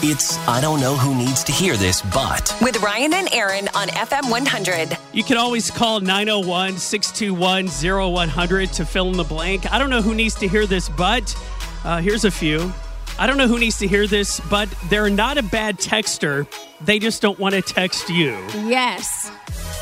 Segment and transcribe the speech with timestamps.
[0.00, 3.88] It's I don't know who needs to hear this, but With Ryan and Aaron on
[3.88, 4.96] FM 100.
[5.12, 7.66] You can always call 901 621
[8.12, 9.70] 0100 to fill in the blank.
[9.72, 11.34] I don't know who needs to hear this, but
[11.84, 12.72] uh, here's a few.
[13.18, 16.46] I don't know who needs to hear this, but they're not a bad texter.
[16.80, 18.38] They just don't want to text you.
[18.54, 19.32] Yes.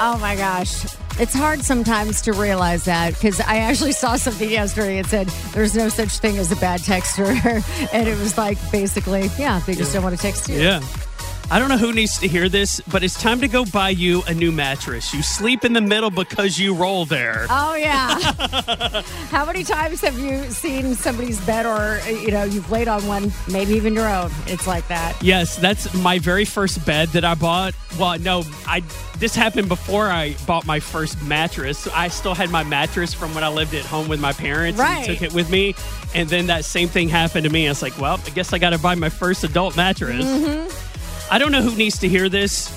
[0.00, 0.84] Oh my gosh.
[1.16, 4.98] It's hard sometimes to realize that because I actually saw something yesterday.
[4.98, 7.28] It said there's no such thing as a bad texter.
[7.92, 10.56] and it was like basically, yeah, they just don't want to text you.
[10.56, 10.80] Yeah.
[11.50, 14.22] I don't know who needs to hear this, but it's time to go buy you
[14.26, 15.12] a new mattress.
[15.14, 17.46] You sleep in the middle because you roll there.
[17.50, 18.18] Oh yeah.
[19.30, 23.30] How many times have you seen somebody's bed or you know, you've laid on one,
[23.48, 24.30] maybe even your own?
[24.46, 25.22] It's like that.
[25.22, 27.74] Yes, that's my very first bed that I bought.
[27.98, 28.82] Well, no, I
[29.18, 31.86] this happened before I bought my first mattress.
[31.88, 35.06] I still had my mattress from when I lived at home with my parents Right.
[35.08, 35.74] and took it with me.
[36.14, 37.66] And then that same thing happened to me.
[37.66, 40.24] I was like, well, I guess I got to buy my first adult mattress.
[40.24, 40.83] Mm-hmm.
[41.30, 42.70] I don't know who needs to hear this,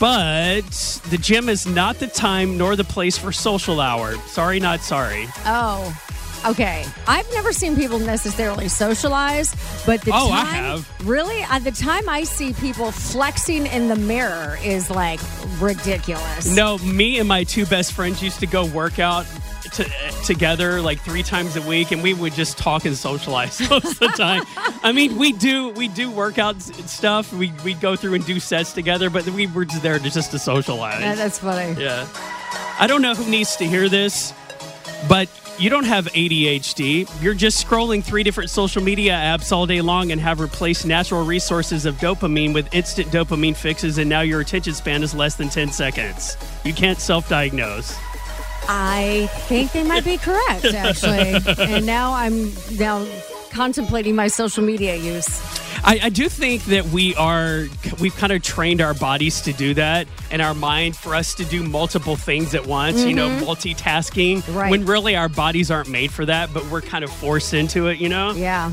[0.00, 0.62] but
[1.10, 4.14] the gym is not the time nor the place for social hour.
[4.26, 5.26] Sorry, not sorry.
[5.46, 5.96] Oh.
[6.44, 6.84] Okay.
[7.06, 9.54] I've never seen people necessarily socialize,
[9.86, 11.06] but the Oh, I time have.
[11.08, 15.20] really uh, the time I see people flexing in the mirror is like
[15.60, 16.52] ridiculous.
[16.52, 19.24] No, me and my two best friends used to go work out
[19.62, 19.84] to,
[20.24, 23.98] together like three times a week, and we would just talk and socialize most of
[23.98, 24.44] the time.
[24.82, 27.32] I mean, we do we do workouts and stuff.
[27.32, 30.30] We we go through and do sets together, but we were just there to just
[30.32, 31.00] to socialize.
[31.00, 31.80] Yeah, that's funny.
[31.80, 32.08] Yeah.
[32.78, 34.32] I don't know who needs to hear this,
[35.08, 35.28] but
[35.58, 37.08] you don't have ADHD.
[37.22, 41.24] You're just scrolling three different social media apps all day long and have replaced natural
[41.24, 45.48] resources of dopamine with instant dopamine fixes, and now your attention span is less than
[45.48, 46.36] 10 seconds.
[46.64, 47.96] You can't self diagnose.
[48.74, 51.36] I think they might be correct, actually.
[51.58, 53.06] and now I'm now
[53.50, 55.28] contemplating my social media use.
[55.84, 57.66] I, I do think that we are,
[58.00, 61.44] we've kind of trained our bodies to do that and our mind for us to
[61.44, 63.44] do multiple things at once, you know, mm-hmm.
[63.44, 64.54] multitasking.
[64.54, 64.70] Right.
[64.70, 67.98] When really our bodies aren't made for that, but we're kind of forced into it,
[67.98, 68.32] you know?
[68.32, 68.72] Yeah.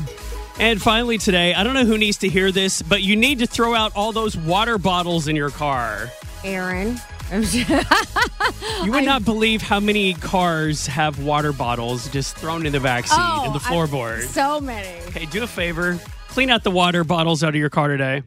[0.58, 3.46] And finally, today, I don't know who needs to hear this, but you need to
[3.46, 6.08] throw out all those water bottles in your car.
[6.42, 6.98] Aaron.
[8.84, 13.06] You would not believe how many cars have water bottles just thrown in the back
[13.06, 14.22] seat Oh, and the I- floorboard.
[14.22, 14.88] so many.
[15.12, 15.98] hey, do a favor,
[16.28, 18.22] clean out the water bottles out of your car today.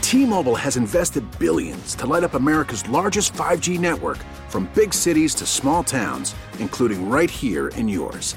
[0.00, 4.18] T-Mobile has invested billions to light up America's largest 5G network
[4.48, 8.36] from big cities to small towns, including right here in yours.